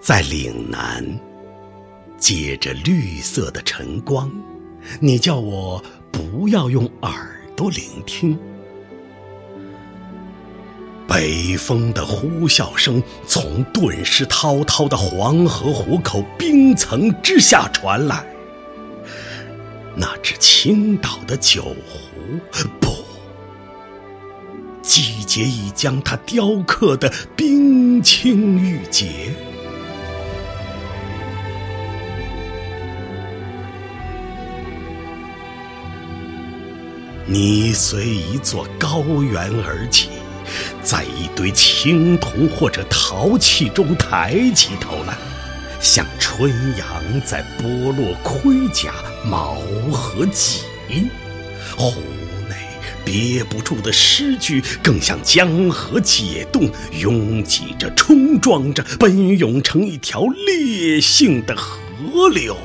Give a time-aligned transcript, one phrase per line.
[0.00, 1.04] 在岭南，
[2.18, 4.30] 借着绿色的晨光，
[4.98, 8.36] 你叫我不要用耳朵聆听。
[11.06, 18.26] 北风的呼啸声从顿时滔滔的黄河湖口冰层之下传来。
[19.94, 22.11] 那只青岛的酒壶，
[22.80, 22.88] 不，
[24.82, 29.34] 季节已将它雕刻的冰清玉洁。
[37.24, 40.08] 你随一座高原而起，
[40.82, 45.16] 在一堆青铜或者陶器中抬起头来，
[45.80, 46.88] 像春阳
[47.24, 48.92] 在剥落盔甲、
[49.24, 49.54] 矛
[49.90, 50.62] 和戟。
[51.76, 52.00] 湖
[52.48, 52.56] 内
[53.04, 62.56] 憋不住的诗句，更像江河解冻，拥挤着、冲撞着，奔涌成一条烈性的河流。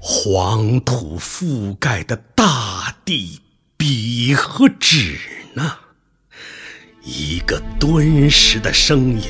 [0.00, 3.40] 黄土覆盖的大地，
[3.76, 5.18] 笔和纸
[5.54, 5.74] 呢？
[7.04, 9.22] 一个敦实的声音，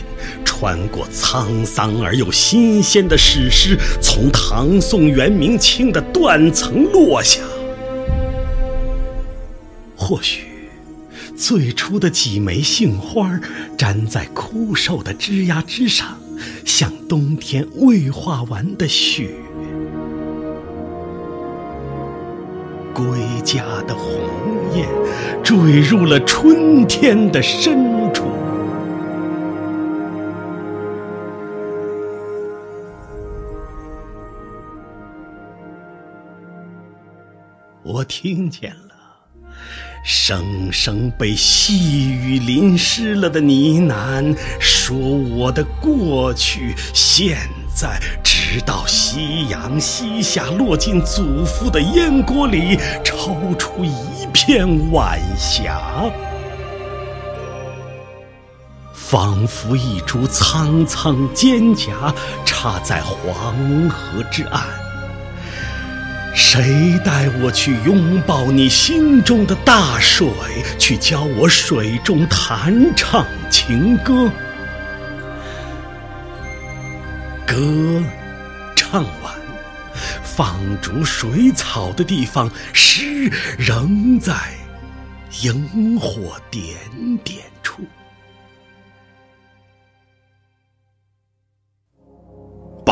[0.59, 7.41] 穿过沧桑而又新鲜的史诗，从唐宋元明清的断层落下。
[9.95, 10.49] 或许，
[11.37, 13.39] 最初的几枚杏花，
[13.77, 16.19] 粘在枯瘦的枝桠之上，
[16.65, 19.31] 像冬天未化完的雪。
[22.93, 23.07] 归
[23.45, 24.21] 家的鸿
[24.75, 24.89] 雁
[25.45, 27.98] 坠入了春天的深
[37.83, 38.95] 我听见了，
[40.05, 47.37] 声声被细雨淋湿了的呢喃，说我的过去、现
[47.75, 48.01] 在。
[48.51, 56.11] 直到夕阳西下，落进祖父的烟锅里，抽出一片晚霞，
[58.95, 62.15] 仿佛一株苍苍蒹葭
[62.47, 64.88] 插在黄河之岸。
[66.41, 70.25] 谁带我去拥抱你心中的大水，
[70.79, 74.31] 去教我水中弹唱情歌？
[77.45, 78.01] 歌。
[78.77, 79.35] 唱完，
[80.23, 83.29] 放逐水草的地方，诗
[83.59, 84.33] 仍在
[85.43, 86.63] 萤火点
[87.25, 87.83] 点处。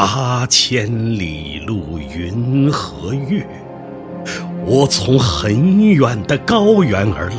[0.08, 3.44] 八千里路云和月，
[4.64, 7.36] 我从很远的高原而来。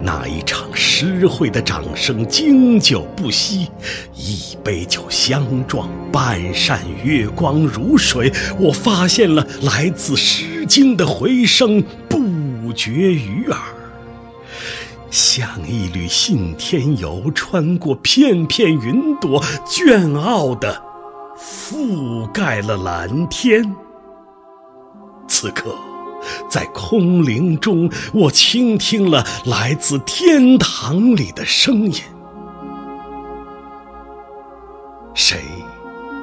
[0.00, 3.66] 那一场诗会的掌声经久不息，
[4.14, 8.32] 一杯酒相撞，半扇月光如水。
[8.56, 13.58] 我发现了来自《诗经》的回声，不绝于耳，
[15.10, 20.80] 像一缕信天游，穿过片片云朵，卷傲的
[21.40, 23.74] 覆盖了蓝天。
[25.26, 25.74] 此刻。
[26.50, 31.94] 在空灵中，我倾听了来自天堂里的声音。
[35.14, 35.42] 谁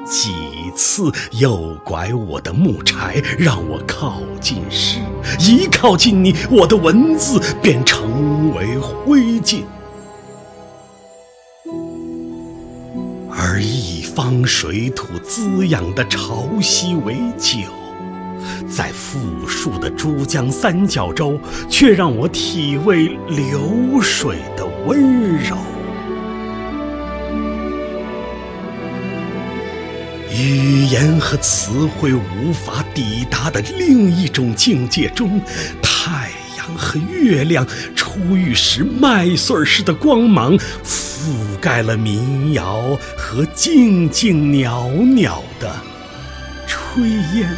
[0.04, 0.32] 几
[0.76, 5.00] 次诱拐我的木柴，让我靠近诗？
[5.40, 9.64] 一靠近你，我的文字便成为灰烬。
[13.40, 17.70] 而一方水土滋养的潮汐为酒。
[18.68, 21.40] 在富庶的珠江三角洲，
[21.70, 25.56] 却让我体味流水的温柔。
[30.32, 35.40] 语言和词汇无法抵达的另一种境界中，
[35.80, 37.64] 太阳和月亮
[37.94, 40.56] 初遇时麦穗似的光芒，
[41.28, 45.70] 覆盖了民谣和静静袅袅的
[46.66, 47.02] 炊
[47.36, 47.50] 烟。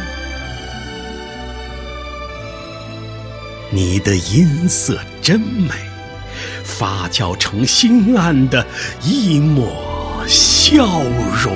[3.69, 5.69] 你的音色真美，
[6.65, 8.65] 发酵成心安的
[9.01, 11.01] 一抹笑
[11.41, 11.55] 容。